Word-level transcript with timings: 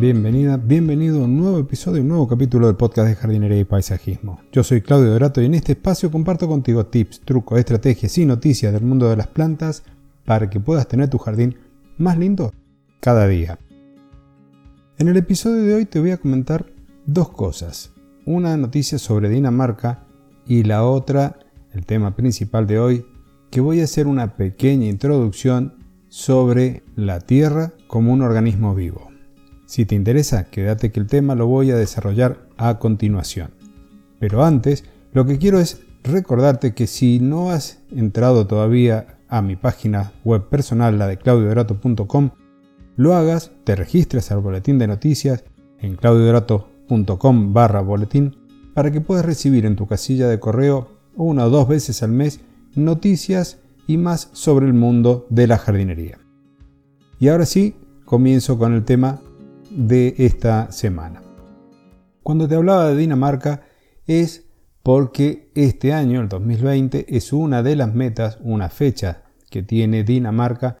bienvenida, 0.00 0.56
bienvenido 0.56 1.20
a 1.20 1.24
un 1.24 1.36
nuevo 1.36 1.58
episodio, 1.58 2.02
un 2.02 2.08
nuevo 2.08 2.28
capítulo 2.28 2.66
del 2.66 2.76
podcast 2.76 3.08
de 3.08 3.14
jardinería 3.14 3.60
y 3.60 3.64
paisajismo. 3.64 4.40
Yo 4.52 4.62
soy 4.62 4.80
Claudio 4.80 5.10
Dorato 5.10 5.42
y 5.42 5.46
en 5.46 5.54
este 5.54 5.72
espacio 5.72 6.10
comparto 6.10 6.48
contigo 6.48 6.86
tips, 6.86 7.20
trucos, 7.20 7.58
estrategias 7.58 8.16
y 8.18 8.24
noticias 8.24 8.72
del 8.72 8.82
mundo 8.82 9.08
de 9.08 9.16
las 9.16 9.26
plantas 9.26 9.82
para 10.24 10.48
que 10.48 10.60
puedas 10.60 10.88
tener 10.88 11.10
tu 11.10 11.18
jardín 11.18 11.56
más 11.98 12.18
lindo 12.18 12.52
cada 13.00 13.28
día. 13.28 13.58
En 14.98 15.08
el 15.08 15.16
episodio 15.16 15.62
de 15.62 15.74
hoy 15.74 15.84
te 15.84 16.00
voy 16.00 16.12
a 16.12 16.18
comentar 16.18 16.66
dos 17.06 17.30
cosas. 17.30 17.92
Una 18.24 18.56
noticia 18.56 18.98
sobre 18.98 19.28
Dinamarca 19.28 20.04
y 20.46 20.62
la 20.62 20.84
otra, 20.84 21.38
el 21.72 21.84
tema 21.86 22.16
principal 22.16 22.66
de 22.66 22.78
hoy, 22.78 23.06
que 23.50 23.60
voy 23.60 23.80
a 23.80 23.84
hacer 23.84 24.06
una 24.06 24.36
pequeña 24.36 24.86
introducción 24.86 25.74
sobre 26.08 26.82
la 26.96 27.20
Tierra 27.20 27.72
como 27.86 28.12
un 28.12 28.22
organismo 28.22 28.74
vivo. 28.74 29.11
Si 29.72 29.86
te 29.86 29.94
interesa, 29.94 30.50
quédate 30.50 30.92
que 30.92 31.00
el 31.00 31.06
tema 31.06 31.34
lo 31.34 31.46
voy 31.46 31.70
a 31.70 31.76
desarrollar 31.76 32.46
a 32.58 32.78
continuación. 32.78 33.52
Pero 34.18 34.44
antes, 34.44 34.84
lo 35.14 35.24
que 35.24 35.38
quiero 35.38 35.58
es 35.60 35.80
recordarte 36.04 36.74
que 36.74 36.86
si 36.86 37.20
no 37.20 37.50
has 37.50 37.78
entrado 37.90 38.46
todavía 38.46 39.16
a 39.30 39.40
mi 39.40 39.56
página 39.56 40.12
web 40.24 40.50
personal, 40.50 40.98
la 40.98 41.06
de 41.06 41.16
claudiodorato.com, 41.16 42.32
lo 42.96 43.14
hagas, 43.14 43.50
te 43.64 43.74
registres 43.74 44.30
al 44.30 44.40
boletín 44.40 44.78
de 44.78 44.88
noticias 44.88 45.42
en 45.78 45.96
claudiodorato.com 45.96 47.54
barra 47.54 47.80
boletín 47.80 48.36
para 48.74 48.90
que 48.90 49.00
puedas 49.00 49.24
recibir 49.24 49.64
en 49.64 49.76
tu 49.76 49.86
casilla 49.86 50.28
de 50.28 50.38
correo 50.38 50.90
una 51.16 51.46
o 51.46 51.50
dos 51.50 51.66
veces 51.66 52.02
al 52.02 52.12
mes 52.12 52.40
noticias 52.74 53.60
y 53.86 53.96
más 53.96 54.28
sobre 54.34 54.66
el 54.66 54.74
mundo 54.74 55.26
de 55.30 55.46
la 55.46 55.56
jardinería. 55.56 56.18
Y 57.18 57.28
ahora 57.28 57.46
sí, 57.46 57.74
comienzo 58.04 58.58
con 58.58 58.74
el 58.74 58.84
tema 58.84 59.22
de 59.74 60.14
esta 60.18 60.70
semana. 60.70 61.22
Cuando 62.22 62.46
te 62.46 62.54
hablaba 62.54 62.88
de 62.88 62.96
Dinamarca 62.96 63.62
es 64.06 64.46
porque 64.82 65.50
este 65.54 65.92
año, 65.92 66.20
el 66.20 66.28
2020, 66.28 67.16
es 67.16 67.32
una 67.32 67.62
de 67.62 67.76
las 67.76 67.94
metas, 67.94 68.38
una 68.42 68.68
fecha 68.68 69.22
que 69.50 69.62
tiene 69.62 70.04
Dinamarca 70.04 70.78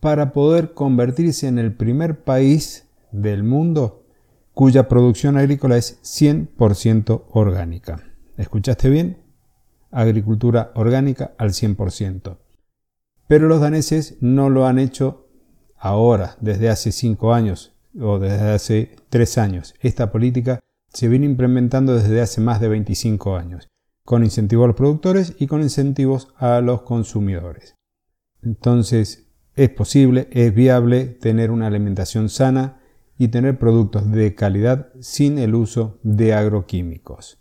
para 0.00 0.32
poder 0.32 0.72
convertirse 0.72 1.48
en 1.48 1.58
el 1.58 1.74
primer 1.74 2.24
país 2.24 2.88
del 3.12 3.44
mundo 3.44 4.06
cuya 4.52 4.88
producción 4.88 5.36
agrícola 5.36 5.76
es 5.76 6.00
100% 6.02 7.24
orgánica. 7.30 8.02
¿Escuchaste 8.36 8.88
bien? 8.88 9.18
Agricultura 9.90 10.72
orgánica 10.74 11.34
al 11.38 11.50
100%. 11.50 12.38
Pero 13.26 13.48
los 13.48 13.60
daneses 13.60 14.16
no 14.20 14.50
lo 14.50 14.66
han 14.66 14.78
hecho 14.78 15.28
ahora, 15.76 16.36
desde 16.40 16.68
hace 16.68 16.92
5 16.92 17.34
años 17.34 17.73
o 18.00 18.18
desde 18.18 18.50
hace 18.50 18.96
3 19.08 19.38
años. 19.38 19.74
Esta 19.80 20.10
política 20.10 20.60
se 20.92 21.08
viene 21.08 21.26
implementando 21.26 21.94
desde 21.94 22.20
hace 22.20 22.40
más 22.40 22.60
de 22.60 22.68
25 22.68 23.36
años, 23.36 23.68
con 24.04 24.24
incentivos 24.24 24.64
a 24.64 24.68
los 24.68 24.76
productores 24.76 25.34
y 25.38 25.46
con 25.46 25.62
incentivos 25.62 26.28
a 26.36 26.60
los 26.60 26.82
consumidores. 26.82 27.74
Entonces, 28.42 29.28
es 29.54 29.70
posible, 29.70 30.28
es 30.32 30.54
viable 30.54 31.04
tener 31.06 31.50
una 31.50 31.66
alimentación 31.66 32.28
sana, 32.28 32.80
y 33.18 33.28
tener 33.28 33.58
productos 33.58 34.10
de 34.10 34.34
calidad 34.34 34.88
sin 35.00 35.38
el 35.38 35.54
uso 35.54 35.98
de 36.02 36.34
agroquímicos. 36.34 37.38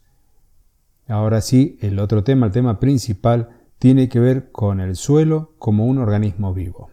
Ahora 1.07 1.41
sí, 1.41 1.77
el 1.81 1.99
otro 1.99 2.23
tema, 2.23 2.47
el 2.47 2.51
tema 2.51 2.79
principal, 2.79 3.49
tiene 3.79 4.07
que 4.07 4.19
ver 4.19 4.51
con 4.51 4.79
el 4.79 4.95
suelo 4.95 5.55
como 5.57 5.85
un 5.85 5.97
organismo 5.97 6.53
vivo. 6.53 6.91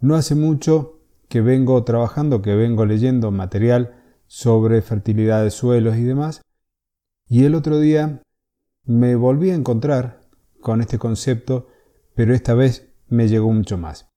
No 0.00 0.14
hace 0.14 0.34
mucho 0.34 0.93
que 1.34 1.40
vengo 1.40 1.82
trabajando, 1.82 2.42
que 2.42 2.54
vengo 2.54 2.86
leyendo 2.86 3.32
material 3.32 4.00
sobre 4.28 4.80
fertilidad 4.82 5.42
de 5.42 5.50
suelos 5.50 5.96
y 5.96 6.04
demás, 6.04 6.42
y 7.26 7.44
el 7.44 7.56
otro 7.56 7.80
día 7.80 8.22
me 8.84 9.16
volví 9.16 9.50
a 9.50 9.56
encontrar 9.56 10.20
con 10.60 10.80
este 10.80 10.96
concepto, 10.96 11.66
pero 12.14 12.34
esta 12.34 12.54
vez 12.54 12.94
me 13.08 13.26
llegó 13.26 13.52
mucho 13.52 13.76
más. 13.76 14.08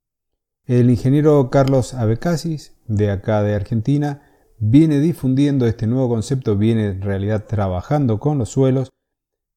El 0.65 0.91
ingeniero 0.91 1.49
Carlos 1.49 1.95
Abecasis, 1.95 2.77
de 2.85 3.09
acá 3.09 3.41
de 3.41 3.55
Argentina, 3.55 4.21
viene 4.59 4.99
difundiendo 4.99 5.65
este 5.65 5.87
nuevo 5.87 6.09
concepto, 6.09 6.55
viene 6.55 6.85
en 6.85 7.01
realidad 7.01 7.47
trabajando 7.47 8.19
con 8.19 8.37
los 8.37 8.49
suelos, 8.49 8.91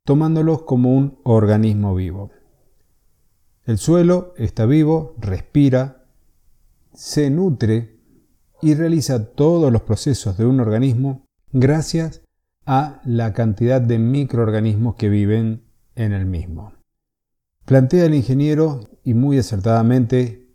tomándolos 0.07 0.63
como 0.63 0.97
un 0.97 1.21
organismo 1.25 1.95
vivo. 1.95 2.31
El 3.65 3.77
suelo 3.77 4.33
está 4.39 4.65
vivo, 4.65 5.15
respira, 5.19 6.00
se 6.93 7.31
nutre 7.31 8.01
y 8.63 8.75
realiza 8.75 9.33
todos 9.33 9.73
los 9.73 9.83
procesos 9.83 10.37
de 10.37 10.47
un 10.47 10.61
organismo 10.61 11.27
gracias 11.53 12.23
a 12.67 13.01
la 13.05 13.33
cantidad 13.33 13.81
de 13.81 13.99
microorganismos 13.99 14.95
que 14.97 15.09
viven 15.09 15.65
en 15.95 16.13
el 16.13 16.27
mismo. 16.27 16.75
Plantea 17.65 18.07
el 18.07 18.15
ingeniero, 18.15 18.81
y 19.05 19.15
muy 19.15 19.39
acertadamente, 19.39 20.49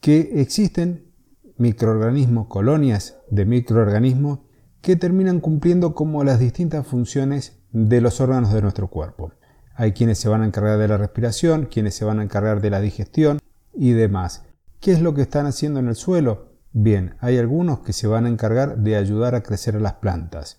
que 0.00 0.40
existen 0.40 1.12
microorganismos, 1.56 2.46
colonias 2.48 3.18
de 3.30 3.44
microorganismos 3.44 4.40
que 4.80 4.96
terminan 4.96 5.40
cumpliendo 5.40 5.94
como 5.94 6.24
las 6.24 6.40
distintas 6.40 6.86
funciones 6.86 7.60
de 7.70 8.00
los 8.00 8.20
órganos 8.20 8.52
de 8.52 8.62
nuestro 8.62 8.88
cuerpo. 8.88 9.32
Hay 9.74 9.92
quienes 9.92 10.18
se 10.18 10.28
van 10.28 10.42
a 10.42 10.46
encargar 10.46 10.78
de 10.78 10.88
la 10.88 10.98
respiración, 10.98 11.66
quienes 11.66 11.94
se 11.94 12.04
van 12.04 12.18
a 12.18 12.22
encargar 12.22 12.60
de 12.60 12.70
la 12.70 12.80
digestión 12.80 13.38
y 13.74 13.92
demás. 13.92 14.44
¿Qué 14.82 14.90
es 14.90 15.00
lo 15.00 15.14
que 15.14 15.22
están 15.22 15.46
haciendo 15.46 15.78
en 15.78 15.86
el 15.86 15.94
suelo? 15.94 16.56
Bien, 16.72 17.14
hay 17.20 17.38
algunos 17.38 17.78
que 17.82 17.92
se 17.92 18.08
van 18.08 18.26
a 18.26 18.28
encargar 18.28 18.78
de 18.78 18.96
ayudar 18.96 19.36
a 19.36 19.44
crecer 19.44 19.80
las 19.80 19.92
plantas. 19.92 20.58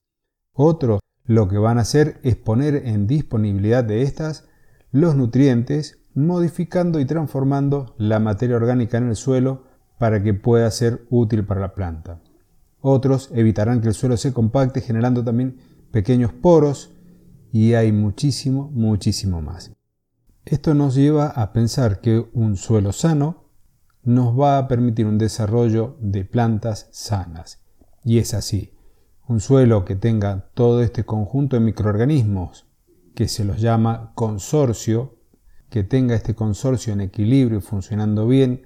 Otros 0.53 1.01
lo 1.25 1.49
que 1.49 1.57
van 1.57 1.77
a 1.77 1.81
hacer 1.81 2.21
es 2.23 2.37
poner 2.37 2.87
en 2.87 3.05
disponibilidad 3.05 3.83
de 3.83 4.01
estas 4.03 4.47
los 4.93 5.17
nutrientes 5.17 5.99
modificando 6.15 7.01
y 7.01 7.05
transformando 7.05 7.95
la 7.97 8.19
materia 8.19 8.55
orgánica 8.55 8.97
en 8.97 9.09
el 9.09 9.17
suelo 9.17 9.65
para 9.99 10.23
que 10.23 10.33
pueda 10.33 10.71
ser 10.71 11.05
útil 11.09 11.45
para 11.45 11.59
la 11.59 11.73
planta. 11.73 12.21
Otros 12.79 13.29
evitarán 13.33 13.81
que 13.81 13.89
el 13.89 13.93
suelo 13.93 14.15
se 14.15 14.31
compacte 14.31 14.79
generando 14.79 15.25
también 15.25 15.57
pequeños 15.91 16.31
poros 16.31 16.93
y 17.51 17.73
hay 17.73 17.91
muchísimo, 17.91 18.71
muchísimo 18.71 19.41
más. 19.41 19.73
Esto 20.45 20.73
nos 20.73 20.95
lleva 20.95 21.27
a 21.27 21.51
pensar 21.51 21.99
que 21.99 22.25
un 22.31 22.55
suelo 22.55 22.93
sano 22.93 23.42
nos 24.03 24.37
va 24.37 24.57
a 24.57 24.67
permitir 24.67 25.05
un 25.05 25.17
desarrollo 25.17 25.95
de 25.99 26.25
plantas 26.25 26.89
sanas. 26.91 27.63
Y 28.03 28.19
es 28.19 28.33
así. 28.33 28.73
Un 29.27 29.39
suelo 29.39 29.85
que 29.85 29.95
tenga 29.95 30.49
todo 30.53 30.81
este 30.81 31.05
conjunto 31.05 31.55
de 31.55 31.61
microorganismos, 31.61 32.67
que 33.15 33.27
se 33.27 33.45
los 33.45 33.61
llama 33.61 34.11
consorcio, 34.15 35.17
que 35.69 35.83
tenga 35.83 36.15
este 36.15 36.35
consorcio 36.35 36.93
en 36.93 37.01
equilibrio 37.01 37.59
y 37.59 37.61
funcionando 37.61 38.27
bien, 38.27 38.63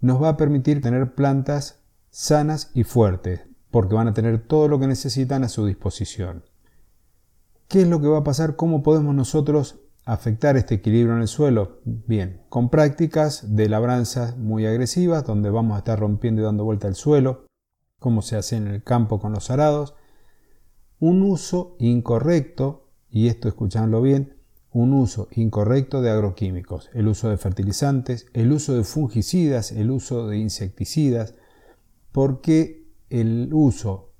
nos 0.00 0.22
va 0.22 0.30
a 0.30 0.36
permitir 0.36 0.80
tener 0.80 1.14
plantas 1.14 1.84
sanas 2.10 2.70
y 2.74 2.84
fuertes, 2.84 3.42
porque 3.70 3.94
van 3.94 4.08
a 4.08 4.14
tener 4.14 4.46
todo 4.46 4.68
lo 4.68 4.80
que 4.80 4.86
necesitan 4.86 5.44
a 5.44 5.48
su 5.48 5.66
disposición. 5.66 6.44
¿Qué 7.68 7.82
es 7.82 7.88
lo 7.88 8.00
que 8.00 8.08
va 8.08 8.18
a 8.18 8.24
pasar? 8.24 8.56
¿Cómo 8.56 8.82
podemos 8.82 9.14
nosotros 9.14 9.80
afectar 10.08 10.56
este 10.56 10.76
equilibrio 10.76 11.14
en 11.14 11.20
el 11.20 11.28
suelo? 11.28 11.80
Bien, 11.84 12.40
con 12.48 12.70
prácticas 12.70 13.54
de 13.54 13.68
labranza 13.68 14.34
muy 14.38 14.64
agresivas, 14.64 15.24
donde 15.24 15.50
vamos 15.50 15.76
a 15.76 15.78
estar 15.78 16.00
rompiendo 16.00 16.40
y 16.40 16.44
dando 16.44 16.64
vuelta 16.64 16.88
el 16.88 16.94
suelo, 16.94 17.44
como 17.98 18.22
se 18.22 18.36
hace 18.36 18.56
en 18.56 18.68
el 18.68 18.82
campo 18.82 19.20
con 19.20 19.32
los 19.32 19.50
arados, 19.50 19.94
un 20.98 21.22
uso 21.22 21.76
incorrecto, 21.78 22.88
y 23.10 23.28
esto 23.28 23.48
escuchadlo 23.48 24.00
bien, 24.00 24.38
un 24.72 24.94
uso 24.94 25.28
incorrecto 25.32 26.00
de 26.00 26.10
agroquímicos, 26.10 26.88
el 26.94 27.06
uso 27.06 27.28
de 27.28 27.36
fertilizantes, 27.36 28.26
el 28.32 28.50
uso 28.52 28.74
de 28.74 28.84
fungicidas, 28.84 29.72
el 29.72 29.90
uso 29.90 30.26
de 30.26 30.38
insecticidas, 30.38 31.34
porque 32.12 32.88
el 33.10 33.50
uso 33.52 34.14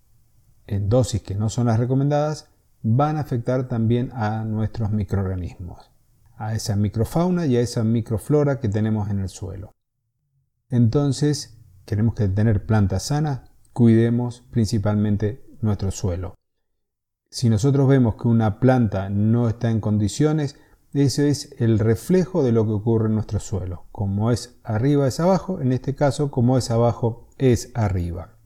en 0.67 0.91
dosis 0.91 1.23
que 1.23 1.34
no 1.34 1.49
son 1.49 1.69
las 1.69 1.81
recomendadas 1.81 2.50
van 2.83 3.17
a 3.17 3.21
afectar 3.21 3.69
también 3.69 4.11
a 4.13 4.45
nuestros 4.45 4.91
microorganismos, 4.91 5.91
a 6.37 6.55
esa 6.55 6.77
microfauna 6.77 7.47
y 7.47 7.57
a 7.57 7.61
esa 7.61 7.85
microflora 7.85 8.61
que 8.61 8.69
tenemos 8.69 9.11
en 9.11 9.21
el 9.21 9.29
suelo. 9.29 9.75
Entonces, 10.71 11.59
queremos 11.85 12.15
que 12.15 12.29
tener 12.29 12.67
plantas 12.67 13.05
sanas, 13.05 13.51
cuidemos 13.73 14.45
principalmente 14.51 15.45
nuestro 15.61 15.91
suelo. 15.91 16.35
Si 17.31 17.51
nosotros 17.51 17.89
vemos 17.89 18.17
que 18.17 18.29
una 18.29 18.59
planta 18.59 19.11
no 19.11 19.49
está 19.49 19.71
en 19.71 19.81
condiciones, 19.81 20.57
ese 20.95 21.29
es 21.29 21.55
el 21.59 21.79
reflejo 21.79 22.43
de 22.43 22.53
lo 22.53 22.65
que 22.65 22.73
ocurre 22.73 23.09
en 23.09 23.15
nuestro 23.15 23.41
suelo. 23.41 23.87
Como 23.93 24.31
es 24.31 24.59
arriba 24.65 25.07
es 25.07 25.21
abajo, 25.21 25.61
en 25.61 25.73
este 25.73 25.95
caso 25.95 26.31
como 26.31 26.57
es 26.57 26.71
abajo 26.71 27.29
es 27.37 27.71
arriba. 27.75 28.39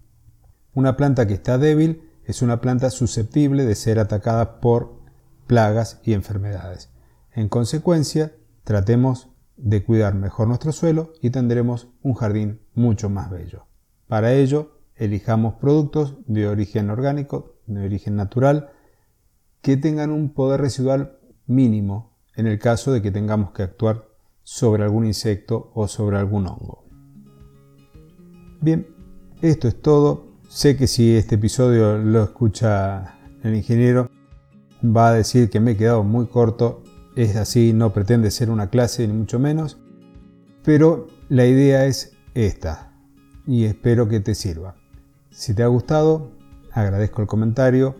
Una 0.74 0.96
planta 0.96 1.26
que 1.26 1.34
está 1.34 1.58
débil 1.58 2.10
es 2.32 2.40
una 2.40 2.62
planta 2.62 2.88
susceptible 2.88 3.66
de 3.66 3.74
ser 3.74 3.98
atacada 3.98 4.58
por 4.58 5.02
plagas 5.46 6.00
y 6.02 6.14
enfermedades. 6.14 6.90
En 7.30 7.50
consecuencia, 7.50 8.32
tratemos 8.64 9.28
de 9.58 9.84
cuidar 9.84 10.14
mejor 10.14 10.48
nuestro 10.48 10.72
suelo 10.72 11.12
y 11.20 11.28
tendremos 11.28 11.88
un 12.00 12.14
jardín 12.14 12.62
mucho 12.72 13.10
más 13.10 13.30
bello. 13.30 13.66
Para 14.08 14.32
ello 14.32 14.78
elijamos 14.96 15.56
productos 15.56 16.16
de 16.26 16.48
origen 16.48 16.88
orgánico, 16.88 17.56
de 17.66 17.84
origen 17.84 18.16
natural, 18.16 18.70
que 19.60 19.76
tengan 19.76 20.10
un 20.10 20.32
poder 20.32 20.62
residual 20.62 21.18
mínimo 21.46 22.16
en 22.34 22.46
el 22.46 22.58
caso 22.58 22.92
de 22.92 23.02
que 23.02 23.10
tengamos 23.10 23.50
que 23.50 23.62
actuar 23.62 24.08
sobre 24.42 24.84
algún 24.84 25.04
insecto 25.04 25.70
o 25.74 25.86
sobre 25.86 26.16
algún 26.16 26.46
hongo. 26.46 26.86
Bien, 28.62 28.86
esto 29.42 29.68
es 29.68 29.82
todo. 29.82 30.31
Sé 30.54 30.76
que 30.76 30.86
si 30.86 31.16
este 31.16 31.36
episodio 31.36 31.96
lo 31.96 32.24
escucha 32.24 33.14
el 33.42 33.54
ingeniero, 33.54 34.10
va 34.84 35.08
a 35.08 35.14
decir 35.14 35.48
que 35.48 35.60
me 35.60 35.70
he 35.70 35.76
quedado 35.78 36.04
muy 36.04 36.26
corto. 36.26 36.82
Es 37.16 37.36
así, 37.36 37.72
no 37.72 37.94
pretende 37.94 38.30
ser 38.30 38.50
una 38.50 38.68
clase 38.68 39.08
ni 39.08 39.14
mucho 39.14 39.38
menos. 39.38 39.78
Pero 40.62 41.06
la 41.30 41.46
idea 41.46 41.86
es 41.86 42.12
esta 42.34 42.92
y 43.46 43.64
espero 43.64 44.08
que 44.08 44.20
te 44.20 44.34
sirva. 44.34 44.76
Si 45.30 45.54
te 45.54 45.62
ha 45.62 45.68
gustado, 45.68 46.32
agradezco 46.70 47.22
el 47.22 47.28
comentario, 47.28 47.96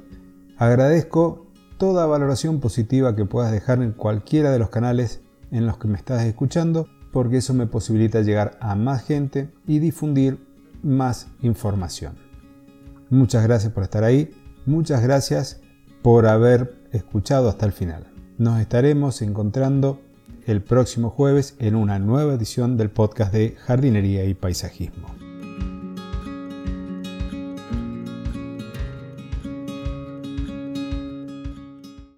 agradezco 0.58 1.46
toda 1.78 2.04
valoración 2.04 2.60
positiva 2.60 3.16
que 3.16 3.24
puedas 3.24 3.50
dejar 3.50 3.80
en 3.80 3.92
cualquiera 3.92 4.50
de 4.50 4.58
los 4.58 4.68
canales 4.68 5.22
en 5.52 5.66
los 5.66 5.78
que 5.78 5.88
me 5.88 5.96
estás 5.96 6.22
escuchando, 6.24 6.86
porque 7.12 7.38
eso 7.38 7.54
me 7.54 7.66
posibilita 7.66 8.20
llegar 8.20 8.58
a 8.60 8.74
más 8.74 9.04
gente 9.04 9.48
y 9.66 9.78
difundir 9.78 10.46
más 10.82 11.28
información. 11.40 12.31
Muchas 13.12 13.42
gracias 13.42 13.70
por 13.74 13.82
estar 13.82 14.04
ahí, 14.04 14.30
muchas 14.64 15.02
gracias 15.02 15.60
por 16.00 16.26
haber 16.26 16.78
escuchado 16.92 17.50
hasta 17.50 17.66
el 17.66 17.72
final. 17.72 18.06
Nos 18.38 18.58
estaremos 18.58 19.20
encontrando 19.20 20.00
el 20.46 20.62
próximo 20.62 21.10
jueves 21.10 21.54
en 21.58 21.76
una 21.76 21.98
nueva 21.98 22.32
edición 22.32 22.78
del 22.78 22.88
podcast 22.88 23.30
de 23.34 23.54
jardinería 23.66 24.24
y 24.24 24.32
paisajismo. 24.32 25.21